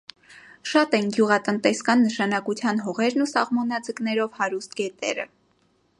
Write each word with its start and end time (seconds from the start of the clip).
Շատ 0.69 0.95
են 0.99 1.11
գյուղատնտեսկան 1.17 2.01
նշանակության 2.05 2.81
հողերն 2.87 3.27
ու 3.27 3.31
սաղմոնաձկներով 3.35 4.41
հարուստ 4.43 4.79
գետերը։ 4.81 5.29